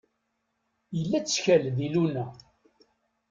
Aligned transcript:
Yella 0.97 1.19
ttkal 1.21 1.63
di 1.77 1.87
Luna. 1.93 2.25